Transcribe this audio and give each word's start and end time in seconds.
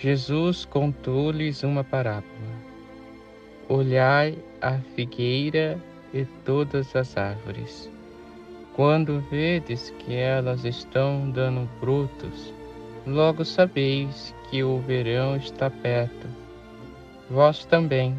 Jesus 0.00 0.64
contou-lhes 0.64 1.64
uma 1.64 1.82
parábola. 1.82 2.22
Olhai 3.68 4.38
a 4.60 4.78
figueira 4.94 5.76
e 6.14 6.24
todas 6.44 6.94
as 6.94 7.16
árvores. 7.16 7.90
Quando 8.74 9.18
vedes 9.28 9.90
que 9.98 10.14
elas 10.14 10.64
estão 10.64 11.28
dando 11.28 11.68
frutos, 11.80 12.54
logo 13.04 13.44
sabeis 13.44 14.32
que 14.48 14.62
o 14.62 14.78
verão 14.78 15.34
está 15.34 15.68
perto. 15.68 16.28
Vós 17.28 17.64
também, 17.64 18.16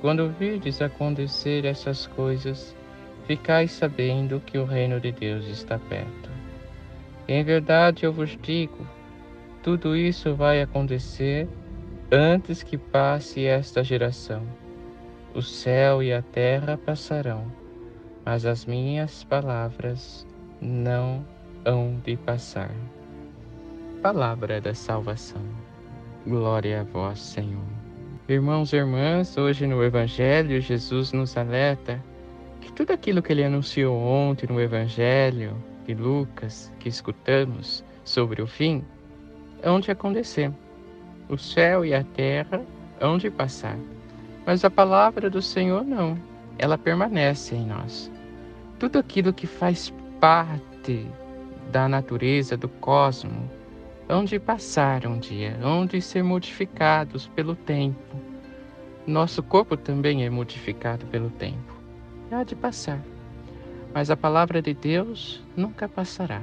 quando 0.00 0.30
virdes 0.30 0.80
acontecer 0.80 1.66
essas 1.66 2.06
coisas, 2.06 2.74
ficais 3.26 3.72
sabendo 3.72 4.40
que 4.40 4.56
o 4.56 4.64
reino 4.64 4.98
de 4.98 5.12
Deus 5.12 5.46
está 5.48 5.78
perto. 5.78 6.30
Em 7.28 7.44
verdade 7.44 8.06
eu 8.06 8.12
vos 8.12 8.38
digo, 8.40 8.86
tudo 9.62 9.94
isso 9.94 10.34
vai 10.34 10.62
acontecer 10.62 11.48
antes 12.10 12.62
que 12.62 12.78
passe 12.78 13.44
esta 13.44 13.84
geração. 13.84 14.42
O 15.34 15.42
céu 15.42 16.02
e 16.02 16.12
a 16.12 16.22
terra 16.22 16.78
passarão, 16.78 17.52
mas 18.24 18.46
as 18.46 18.64
minhas 18.66 19.22
palavras 19.22 20.26
não 20.60 21.24
hão 21.64 22.00
de 22.04 22.16
passar. 22.16 22.70
Palavra 24.02 24.60
da 24.60 24.74
salvação. 24.74 25.42
Glória 26.26 26.80
a 26.80 26.84
vós, 26.84 27.20
Senhor. 27.20 27.62
Irmãos 28.28 28.72
e 28.72 28.76
irmãs, 28.76 29.36
hoje 29.36 29.66
no 29.66 29.82
Evangelho, 29.84 30.60
Jesus 30.60 31.12
nos 31.12 31.36
alerta 31.36 32.02
que 32.60 32.72
tudo 32.72 32.92
aquilo 32.92 33.22
que 33.22 33.32
ele 33.32 33.44
anunciou 33.44 33.96
ontem 33.96 34.46
no 34.46 34.60
Evangelho 34.60 35.56
de 35.86 35.94
Lucas, 35.94 36.72
que 36.78 36.88
escutamos 36.88 37.84
sobre 38.04 38.42
o 38.42 38.46
fim, 38.46 38.84
hão 39.62 39.80
de 39.80 39.90
acontecer. 39.90 40.52
O 41.28 41.38
céu 41.38 41.84
e 41.84 41.94
a 41.94 42.02
terra 42.02 42.62
hão 43.00 43.16
de 43.16 43.30
passar, 43.30 43.76
mas 44.44 44.64
a 44.64 44.70
palavra 44.70 45.30
do 45.30 45.40
Senhor 45.40 45.84
não, 45.84 46.18
ela 46.58 46.76
permanece 46.76 47.54
em 47.54 47.66
nós. 47.66 48.10
Tudo 48.78 48.98
aquilo 48.98 49.32
que 49.32 49.46
faz 49.46 49.92
parte 50.20 51.06
da 51.70 51.88
natureza, 51.88 52.56
do 52.56 52.68
cosmos, 52.68 53.48
hão 54.08 54.24
de 54.24 54.38
passar 54.40 55.06
um 55.06 55.18
dia, 55.18 55.56
hão 55.62 55.86
de 55.86 56.02
ser 56.02 56.24
modificados 56.24 57.28
pelo 57.28 57.54
tempo. 57.54 58.16
Nosso 59.06 59.42
corpo 59.42 59.76
também 59.76 60.24
é 60.24 60.30
modificado 60.30 61.06
pelo 61.06 61.30
tempo. 61.30 61.80
Há 62.30 62.42
de 62.42 62.56
passar. 62.56 63.00
Mas 63.94 64.10
a 64.10 64.16
palavra 64.16 64.60
de 64.60 64.74
Deus 64.74 65.42
nunca 65.56 65.88
passará. 65.88 66.42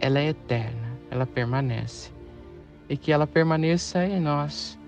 Ela 0.00 0.20
é 0.20 0.28
eterna, 0.28 0.98
ela 1.10 1.26
permanece 1.26 2.13
e 2.88 2.96
que 2.96 3.12
ela 3.12 3.26
permaneça 3.26 4.04
em 4.04 4.20
nós, 4.20 4.78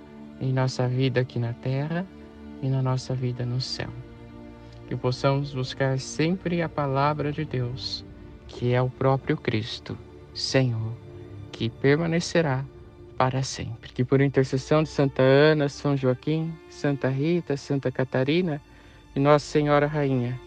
em 0.41 0.53
nossa 0.53 0.87
vida 0.87 1.21
aqui 1.21 1.39
na 1.39 1.53
terra 1.53 2.07
e 2.63 2.69
na 2.69 2.83
nossa 2.83 3.15
vida 3.15 3.45
no 3.45 3.61
céu. 3.61 3.91
Que 4.89 4.97
possamos 4.97 5.53
buscar 5.53 5.99
sempre 5.99 6.63
a 6.63 6.69
palavra 6.69 7.33
de 7.33 7.45
Deus, 7.45 8.05
que 8.47 8.73
é 8.73 8.81
o 8.81 8.91
próprio 8.91 9.37
Cristo, 9.37 9.99
Senhor, 10.33 10.93
que 11.51 11.69
permanecerá 11.69 12.65
para 13.17 13.43
sempre. 13.43 13.93
Que 13.93 14.05
por 14.05 14.21
intercessão 14.21 14.83
de 14.83 14.89
Santa 14.89 15.23
Ana, 15.23 15.69
São 15.69 15.97
Joaquim, 15.97 16.53
Santa 16.69 17.09
Rita, 17.09 17.57
Santa 17.57 17.91
Catarina 17.91 18.61
e 19.15 19.21
Nossa 19.21 19.47
Senhora 19.47 19.87
Rainha, 19.87 20.39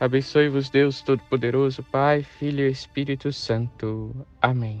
abençoe-vos 0.00 0.70
Deus 0.70 1.02
Todo-Poderoso, 1.02 1.82
Pai, 1.82 2.22
Filho 2.22 2.66
e 2.66 2.70
Espírito 2.70 3.32
Santo. 3.32 4.14
Amém. 4.40 4.80